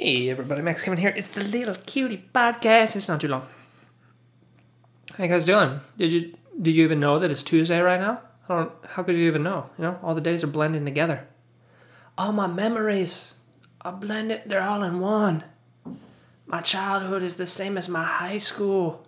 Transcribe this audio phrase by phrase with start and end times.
[0.00, 1.12] Hey everybody, Max Kevin here.
[1.16, 2.94] It's the Little Cutie Podcast.
[2.94, 3.44] It's not too long.
[5.14, 5.80] How you guys doing?
[5.96, 8.20] Did you do you even know that it's Tuesday right now?
[8.48, 8.72] I don't.
[8.90, 9.70] How could you even know?
[9.76, 11.26] You know, all the days are blending together.
[12.16, 13.34] All my memories
[13.80, 14.42] are blended.
[14.46, 15.42] They're all in one.
[16.46, 19.04] My childhood is the same as my high school.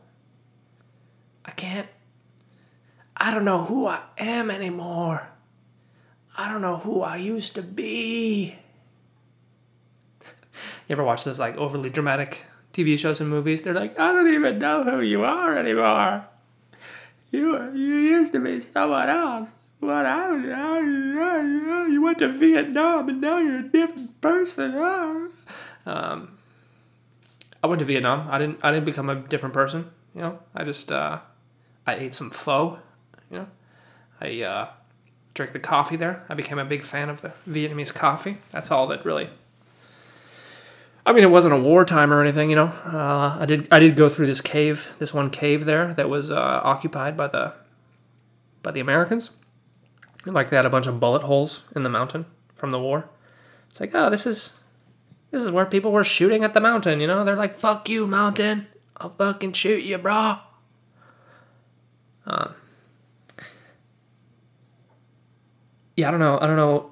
[1.45, 1.87] I can't.
[3.17, 5.29] I don't know who I am anymore.
[6.37, 8.59] I don't know who I used to be.
[10.91, 13.63] You ever watch those like overly dramatic TV shows and movies?
[13.63, 16.27] They're like, I don't even know who you are anymore.
[17.31, 19.53] You you used to be someone else.
[19.79, 20.35] What I,
[21.87, 24.75] you went to Vietnam and now you're a different person.
[25.87, 26.37] Um,
[27.63, 28.27] I went to Vietnam.
[28.29, 29.93] I didn't I didn't become a different person.
[30.13, 31.21] You know, I just uh,
[31.87, 32.81] I ate some pho.
[33.31, 33.47] You know,
[34.21, 34.69] I uh,
[35.35, 36.25] drank the coffee there.
[36.29, 38.39] I became a big fan of the Vietnamese coffee.
[38.51, 39.31] That's all that really
[41.07, 42.67] I mean, it wasn't a wartime or anything, you know.
[42.67, 46.31] Uh, I did I did go through this cave, this one cave there that was
[46.31, 47.55] uh, occupied by the
[48.63, 49.31] by the Americans.
[50.27, 53.09] Like they had a bunch of bullet holes in the mountain from the war.
[53.71, 54.59] It's like, oh, this is
[55.31, 57.25] this is where people were shooting at the mountain, you know.
[57.25, 58.67] They're like, "Fuck you, mountain!
[58.97, 60.39] I'll fucking shoot you, bro."
[62.27, 62.53] Uh,
[65.97, 66.39] yeah, I don't know.
[66.41, 66.91] I don't know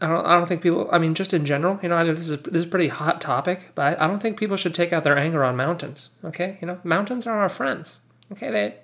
[0.00, 0.88] I don't, I don't think people.
[0.90, 2.88] I mean, just in general, you know, I know this is this is a pretty
[2.88, 6.08] hot topic, but I, I don't think people should take out their anger on mountains.
[6.24, 8.00] Okay, you know, mountains are our friends.
[8.32, 8.76] Okay, they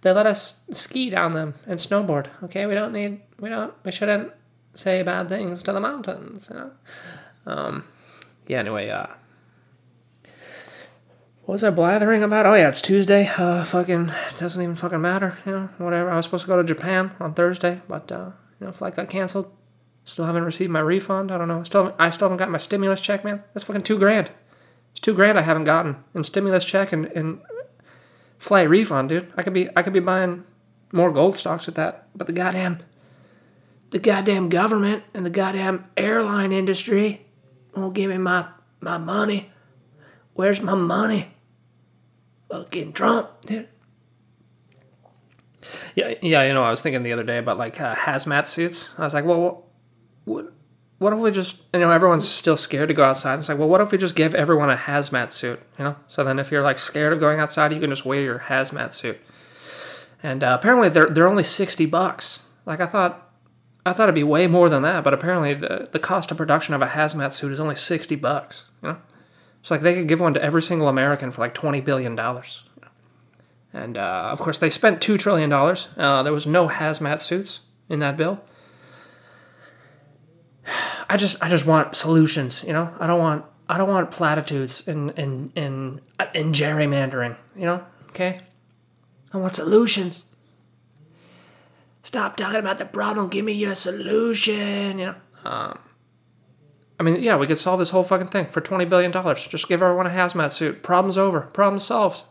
[0.00, 2.26] they let us ski down them and snowboard.
[2.42, 4.32] Okay, we don't need we don't we shouldn't
[4.74, 6.48] say bad things to the mountains.
[6.50, 6.70] You know.
[7.46, 7.84] Um.
[8.48, 8.58] Yeah.
[8.58, 8.88] Anyway.
[8.90, 9.06] Uh.
[11.44, 12.46] What was I blathering about?
[12.46, 13.30] Oh yeah, it's Tuesday.
[13.36, 15.36] Uh, fucking it doesn't even fucking matter.
[15.44, 16.10] You know, whatever.
[16.10, 19.10] I was supposed to go to Japan on Thursday, but uh, you know, flight got
[19.10, 19.52] canceled.
[20.04, 21.32] Still haven't received my refund.
[21.32, 21.62] I don't know.
[21.62, 23.42] Still, I still haven't got my stimulus check, man.
[23.52, 24.30] That's fucking two grand.
[24.92, 27.40] It's two grand I haven't gotten in stimulus check and, and
[28.38, 29.32] flight refund, dude.
[29.36, 30.44] I could be I could be buying
[30.92, 32.06] more gold stocks with that.
[32.14, 32.80] But the goddamn,
[33.90, 37.26] the goddamn government and the goddamn airline industry
[37.74, 38.46] won't give me my
[38.80, 39.50] my money.
[40.34, 41.34] Where's my money?
[42.50, 43.68] Fucking Trump, dude.
[45.94, 48.90] Yeah, yeah, you know, I was thinking the other day about like uh, hazmat suits.
[48.98, 49.63] I was like, well,
[50.24, 50.52] what
[50.98, 53.38] what if we just you know everyone's still scared to go outside?
[53.38, 55.96] It's like well what if we just give everyone a hazmat suit you know?
[56.08, 58.94] So then if you're like scared of going outside you can just wear your hazmat
[58.94, 59.18] suit.
[60.22, 62.42] And uh, apparently they're they're only 60 bucks.
[62.66, 63.32] Like i thought
[63.84, 66.74] i thought it'd be way more than that but apparently the, the cost of production
[66.74, 68.98] of a hazmat suit is only 60 bucks you know?
[69.60, 72.64] It's like they could give one to every single american for like 20 billion dollars.
[73.74, 77.98] And uh, of course they spent $2 trillion uh, there was no hazmat suits in
[77.98, 78.40] that bill
[81.14, 82.92] I just I just want solutions, you know.
[82.98, 87.86] I don't want I don't want platitudes and and and and gerrymandering, you know.
[88.08, 88.40] Okay,
[89.32, 90.24] I want solutions.
[92.02, 93.28] Stop talking about the problem.
[93.28, 94.98] Give me your solution.
[94.98, 95.14] You know.
[95.44, 95.78] Um,
[96.98, 99.46] I mean, yeah, we could solve this whole fucking thing for twenty billion dollars.
[99.46, 100.82] Just give everyone a hazmat suit.
[100.82, 101.42] Problem's over.
[101.42, 102.22] Problem solved.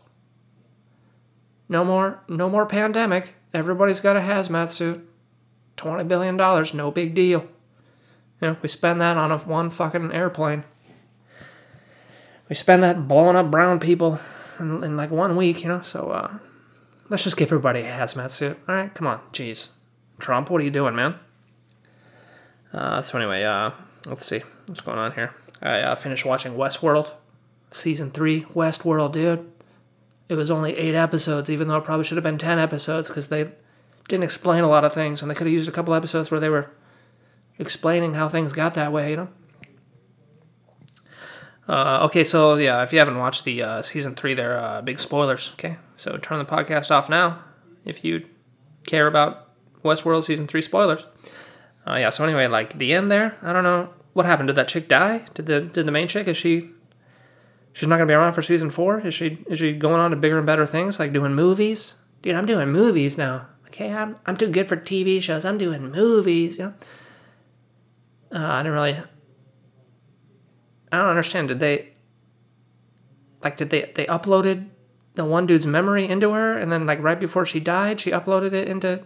[1.70, 3.32] No more, no more pandemic.
[3.54, 5.08] Everybody's got a hazmat suit.
[5.78, 7.48] Twenty billion dollars, no big deal.
[8.44, 10.64] Know, we spend that on a one fucking airplane.
[12.50, 14.20] We spend that blowing up brown people
[14.60, 15.80] in, in like one week, you know.
[15.80, 16.38] So uh,
[17.08, 18.58] let's just give everybody a hazmat suit.
[18.68, 19.70] All right, come on, jeez,
[20.18, 21.14] Trump, what are you doing, man?
[22.70, 23.70] Uh, so anyway, uh,
[24.04, 25.34] let's see what's going on here.
[25.62, 27.12] I uh, finished watching Westworld,
[27.70, 28.42] season three.
[28.42, 29.50] Westworld, dude.
[30.28, 33.28] It was only eight episodes, even though it probably should have been ten episodes because
[33.28, 33.52] they
[34.06, 36.40] didn't explain a lot of things, and they could have used a couple episodes where
[36.40, 36.70] they were
[37.58, 39.28] explaining how things got that way, you know?
[41.66, 45.00] Uh, okay, so yeah, if you haven't watched the uh, season three, there uh, big
[45.00, 45.52] spoilers.
[45.54, 47.42] Okay, so turn the podcast off now
[47.84, 48.26] if you
[48.86, 49.48] care about
[49.82, 51.06] Westworld season three spoilers.
[51.86, 54.48] Uh, yeah, so anyway, like the end there, I don't know what happened.
[54.48, 55.24] Did that chick die?
[55.32, 56.70] Did the did the main chick is she?
[57.72, 59.00] She's not gonna be around for season four.
[59.00, 59.38] Is she?
[59.48, 61.94] Is she going on to bigger and better things like doing movies?
[62.20, 63.46] Dude, I'm doing movies now.
[63.68, 65.46] Okay, I'm I'm too good for TV shows.
[65.46, 66.58] I'm doing movies.
[66.58, 66.74] You know.
[68.34, 69.00] Uh, I didn't really.
[70.90, 71.48] I don't understand.
[71.48, 71.90] Did they?
[73.42, 74.68] Like, did they they uploaded
[75.14, 78.52] the one dude's memory into her, and then like right before she died, she uploaded
[78.52, 79.04] it into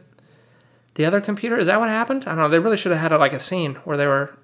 [0.94, 1.58] the other computer?
[1.58, 2.24] Is that what happened?
[2.26, 2.48] I don't know.
[2.48, 4.38] They really should have had a, like a scene where they were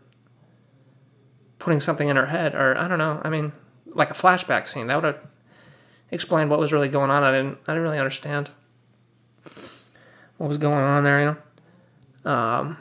[1.59, 3.23] putting something in her head, or I don't know.
[3.25, 3.53] I mean,
[3.87, 4.89] like a flashback scene.
[4.89, 5.21] That would have
[6.11, 7.23] explained what was really going on.
[7.23, 7.59] I didn't.
[7.67, 8.51] I didn't really understand
[10.37, 11.21] what was going on there.
[11.21, 11.37] You
[12.25, 12.31] know.
[12.31, 12.77] Um,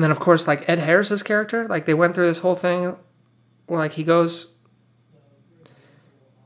[0.00, 2.96] And then of course like Ed Harris's character, like they went through this whole thing
[3.66, 4.54] where like he goes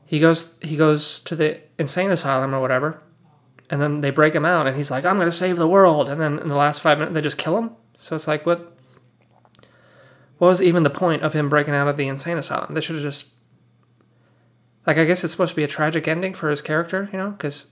[0.05, 3.01] he goes he goes to the insane asylum or whatever
[3.69, 6.09] and then they break him out and he's like i'm to save the world.
[6.09, 7.71] And then in the last five minutes they just kill him.
[7.97, 8.77] So it's like what
[10.37, 12.73] what was even the point of him breaking out of the insane asylum?
[12.73, 13.29] They should have just
[14.85, 17.31] like i guess it's supposed to be a tragic ending for his character you know
[17.31, 17.71] because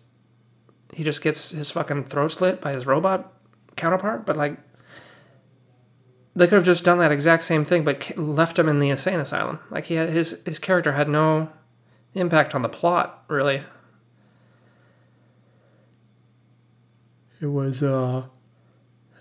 [0.93, 3.33] he just gets his fucking throat slit by his robot
[3.75, 4.57] counterpart but like
[6.35, 9.19] they could have just done that exact same thing but left him in the insane
[9.19, 11.49] asylum like he had his his character had no
[12.15, 13.61] impact on the plot, really.
[17.41, 18.23] It was uh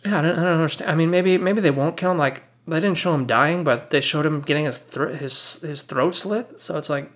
[0.04, 0.90] yeah, I don't, I don't understand.
[0.90, 2.18] I mean, maybe maybe they won't kill him.
[2.18, 5.82] Like they didn't show him dying, but they showed him getting his throat his his
[5.82, 6.60] throat slit.
[6.60, 7.10] So it's like,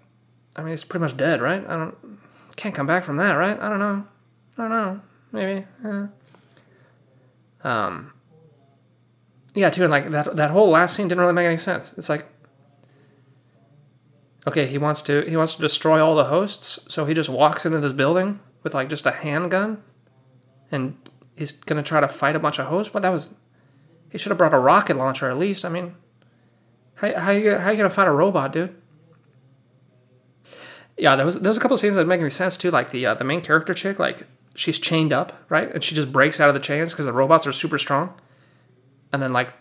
[0.56, 1.64] I mean, he's pretty much dead, right?
[1.66, 2.18] I don't
[2.56, 3.58] can't come back from that, right?
[3.60, 4.06] I don't know.
[4.58, 5.00] I don't know.
[5.32, 5.66] Maybe.
[5.84, 6.06] Yeah.
[7.62, 8.12] Um.
[9.56, 11.96] Yeah, too, and like that that whole last scene didn't really make any sense.
[11.96, 12.26] It's like
[14.46, 17.66] okay, he wants to he wants to destroy all the hosts, so he just walks
[17.66, 19.82] into this building with like just a handgun,
[20.70, 20.96] and
[21.34, 22.92] he's gonna try to fight a bunch of hosts.
[22.92, 23.30] But that was
[24.10, 25.64] he should have brought a rocket launcher at least.
[25.64, 25.94] I mean,
[26.96, 28.76] how how you how you gonna fight a robot, dude?
[30.96, 32.70] Yeah, there was there was a couple scenes that make any sense too.
[32.70, 34.24] Like the uh, the main character chick, like
[34.54, 37.46] she's chained up, right, and she just breaks out of the chains because the robots
[37.46, 38.14] are super strong,
[39.16, 39.54] and then like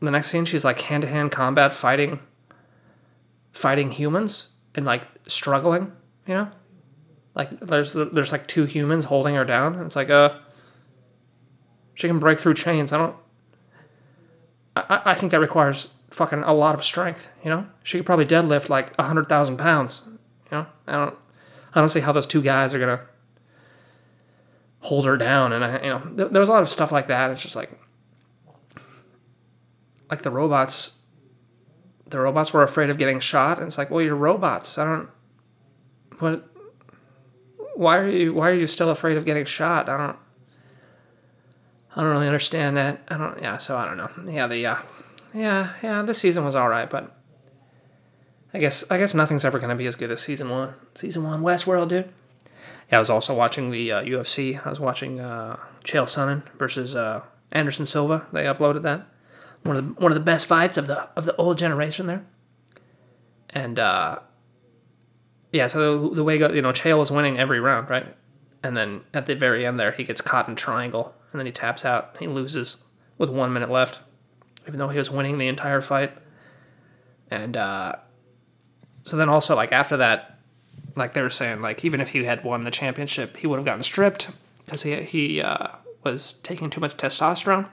[0.00, 2.20] the next scene, she's like hand to hand combat fighting
[3.52, 5.92] fighting humans and like struggling,
[6.26, 6.48] you know?
[7.34, 9.74] Like there's there's like two humans holding her down.
[9.74, 10.38] And it's like uh
[11.92, 12.94] she can break through chains.
[12.94, 13.16] I don't
[14.74, 17.66] I, I think that requires fucking a lot of strength, you know?
[17.82, 20.00] She could probably deadlift like a hundred thousand pounds.
[20.50, 20.66] You know?
[20.86, 21.14] I don't
[21.74, 23.02] I don't see how those two guys are gonna
[24.80, 27.30] hold her down and I you know there was a lot of stuff like that.
[27.30, 27.78] It's just like
[30.10, 30.98] like the robots
[32.06, 34.78] the robots were afraid of getting shot and it's like well you're robots.
[34.78, 35.08] I don't
[36.18, 36.48] what
[37.74, 39.88] why are you why are you still afraid of getting shot?
[39.88, 40.16] I don't
[41.96, 43.02] i don't really understand that.
[43.08, 44.10] I don't yeah so i don't know.
[44.30, 44.76] Yeah the uh
[45.32, 47.16] yeah yeah this season was all right but
[48.52, 50.74] i guess i guess nothing's ever going to be as good as season one.
[50.94, 52.12] Season one westworld dude.
[52.90, 56.94] Yeah i was also watching the uh, ufc i was watching uh chael sonnen versus
[56.94, 58.26] uh anderson silva.
[58.32, 59.08] They uploaded that
[59.64, 62.24] one of the one of the best fights of the of the old generation there.
[63.50, 64.20] And uh,
[65.52, 68.14] yeah, so the, the way go, you know, Chael was winning every round, right?
[68.62, 71.52] And then at the very end there, he gets caught in triangle, and then he
[71.52, 72.16] taps out.
[72.18, 72.82] He loses
[73.18, 74.00] with one minute left,
[74.66, 76.12] even though he was winning the entire fight.
[77.30, 77.96] And uh,
[79.04, 80.38] so then also like after that,
[80.96, 83.64] like they were saying, like even if he had won the championship, he would have
[83.64, 84.28] gotten stripped
[84.64, 85.68] because he he uh,
[86.02, 87.68] was taking too much testosterone.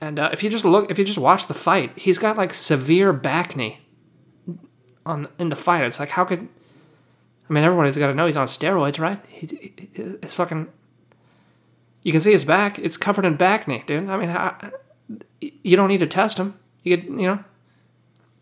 [0.00, 2.54] And uh, if you just look, if you just watch the fight, he's got like
[2.54, 3.78] severe bacne
[5.04, 5.84] on in the fight.
[5.84, 6.48] It's like how could
[7.48, 9.22] I mean everybody's got to know he's on steroids, right?
[9.28, 10.68] He, he, it's fucking.
[12.02, 14.08] You can see his back; it's covered in bacne, dude.
[14.08, 14.56] I mean, how,
[15.40, 16.58] you don't need to test him.
[16.82, 17.44] You get, you know,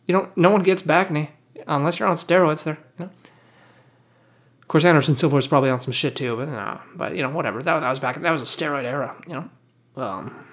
[0.06, 0.36] you don't.
[0.36, 1.30] No one gets bacne
[1.66, 2.62] unless you're on steroids.
[2.62, 3.10] There, you know.
[4.62, 7.30] Of course, Anderson Silva was probably on some shit too, but no, but you know,
[7.30, 7.62] whatever.
[7.62, 8.20] That, that was back.
[8.20, 9.50] That was a steroid era, you know.
[9.96, 10.44] Um,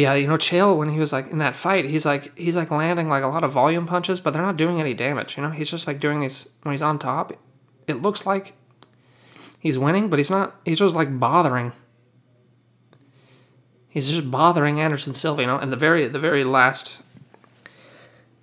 [0.00, 2.56] but yeah, you know, Chael when he was like in that fight, he's like he's
[2.56, 5.36] like landing like a lot of volume punches, but they're not doing any damage.
[5.36, 7.34] You know, he's just like doing these when he's on top.
[7.86, 8.54] It looks like
[9.58, 10.58] he's winning, but he's not.
[10.64, 11.72] He's just like bothering.
[13.90, 15.58] He's just bothering Anderson Silva, you know.
[15.58, 17.02] And the very the very last,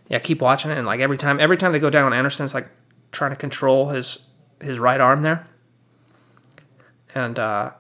[0.09, 2.67] yeah, keep watching it, and like every time every time they go down, Anderson's like
[3.11, 4.19] trying to control his
[4.61, 5.47] his right arm there,
[7.15, 7.71] and uh,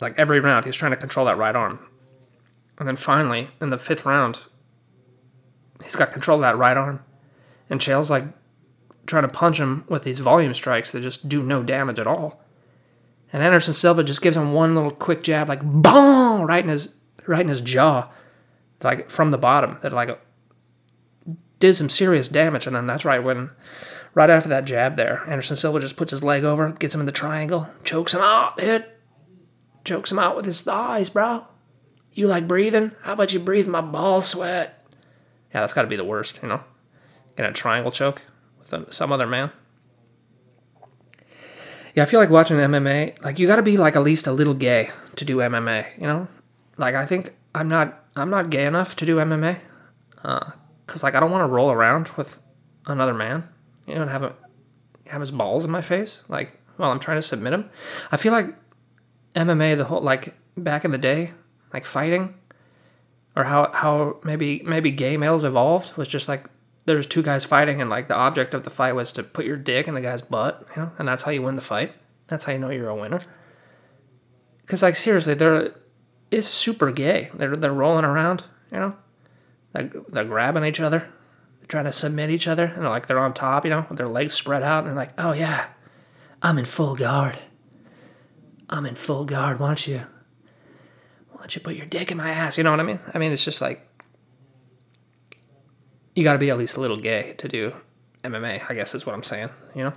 [0.00, 1.80] like every round he's trying to control that right arm
[2.78, 4.46] and then finally, in the fifth round,
[5.82, 7.02] he's got control of that right arm.
[7.68, 8.24] And Chael's like
[9.06, 12.42] trying to punch him with these volume strikes that just do no damage at all.
[13.32, 16.90] And Anderson Silva just gives him one little quick jab, like boom, right in his
[17.26, 18.08] right in his jaw,
[18.82, 20.18] like from the bottom, that like
[21.58, 22.66] did some serious damage.
[22.66, 23.50] And then that's right when,
[24.14, 27.06] right after that jab there, Anderson Silva just puts his leg over, gets him in
[27.06, 28.86] the triangle, chokes him out, dude.
[29.84, 31.44] Chokes him out with his thighs, bro.
[32.12, 32.92] You like breathing?
[33.02, 34.84] How about you breathe my ball sweat?
[35.54, 36.62] Yeah, that's got to be the worst, you know?
[37.36, 38.22] Get a triangle choke
[38.58, 39.50] with some other man.
[41.94, 44.32] Yeah, I feel like watching MMA, like you got to be like at least a
[44.32, 46.28] little gay to do MMA, you know?
[46.76, 49.58] Like I think I'm not I'm not gay enough to do MMA.
[50.22, 50.50] Uh,
[50.86, 52.38] cuz like I don't want to roll around with
[52.86, 53.48] another man,
[53.86, 54.34] you know, and have a
[55.08, 57.68] have his balls in my face like while I'm trying to submit him.
[58.12, 58.54] I feel like
[59.34, 61.32] MMA the whole like back in the day,
[61.72, 62.34] like fighting,
[63.36, 66.48] or how how maybe maybe gay males evolved was just like
[66.88, 69.56] there's two guys fighting and like the object of the fight was to put your
[69.56, 71.92] dick in the guy's butt, you know, and that's how you win the fight.
[72.28, 73.20] That's how you know you're a winner.
[74.66, 75.74] Cause like seriously, they're
[76.30, 77.30] it's super gay.
[77.34, 78.96] They're they're rolling around, you know,
[79.72, 81.08] they're, they're grabbing each other,
[81.60, 83.98] they're trying to submit each other, and they're like they're on top, you know, with
[83.98, 85.68] their legs spread out, and they're like, oh yeah,
[86.42, 87.38] I'm in full guard.
[88.70, 89.60] I'm in full guard.
[89.60, 90.06] Why don't you?
[91.38, 92.58] Why don't you put your dick in my ass?
[92.58, 92.98] You know what I mean?
[93.14, 93.86] I mean, it's just like
[96.16, 97.72] you got to be at least a little gay to do
[98.24, 98.68] MMA.
[98.68, 99.50] I guess is what I'm saying.
[99.74, 99.92] You know,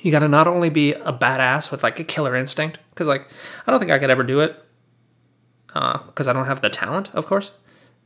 [0.00, 3.28] you got to not only be a badass with like a killer instinct, because like
[3.66, 4.64] I don't think I could ever do it,
[5.66, 7.50] because uh, I don't have the talent, of course,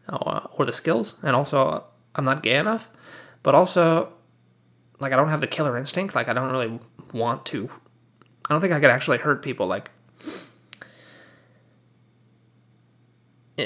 [0.09, 1.85] uh, or the skills, and also
[2.15, 2.89] I'm not gay enough.
[3.43, 4.15] But also,
[4.99, 6.15] like I don't have the killer instinct.
[6.15, 6.81] Like I don't really
[7.13, 7.69] want to
[8.49, 9.91] I don't think I could actually hurt people like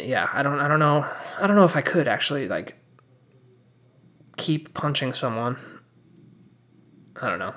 [0.04, 1.06] yeah, I don't I don't know.
[1.38, 2.76] I don't know if I could actually like
[4.36, 5.56] keep punching someone.
[7.20, 7.54] I don't know.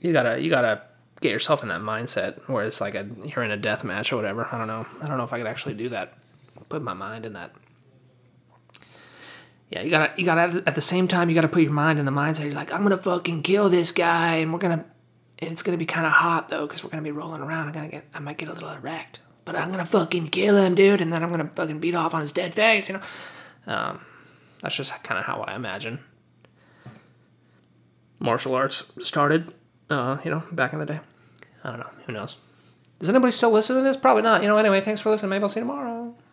[0.00, 0.82] You got to you got to
[1.20, 4.16] get yourself in that mindset where it's like a you're in a death match or
[4.16, 4.48] whatever.
[4.50, 4.86] I don't know.
[5.00, 6.14] I don't know if I could actually do that.
[6.68, 7.52] Put my mind in that.
[9.70, 12.04] Yeah, you gotta you gotta at the same time you gotta put your mind in
[12.04, 12.44] the mindset.
[12.44, 14.86] You're like, I'm gonna fucking kill this guy, and we're gonna
[15.38, 17.66] and it's gonna be kind of hot though, because we're gonna be rolling around.
[17.66, 20.74] I'm gonna get, I might get a little erect, but I'm gonna fucking kill him,
[20.74, 22.90] dude, and then I'm gonna fucking beat off on his dead face.
[22.90, 23.02] You know,
[23.72, 24.00] um,
[24.60, 26.00] that's just kind of how I imagine
[28.18, 29.54] martial arts started.
[29.88, 30.98] Uh, you know, back in the day.
[31.62, 31.90] I don't know.
[32.06, 32.36] Who knows?
[32.98, 33.96] Does anybody still listen to this?
[33.96, 34.42] Probably not.
[34.42, 34.56] You know.
[34.56, 35.30] Anyway, thanks for listening.
[35.30, 36.16] Maybe I'll see you tomorrow.